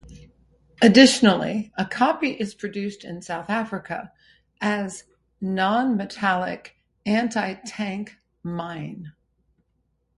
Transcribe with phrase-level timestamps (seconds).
[0.81, 4.11] Additionally, a copy is produced in South Africa
[4.59, 5.03] as
[5.39, 9.13] "Non-metallic anti-tank mine".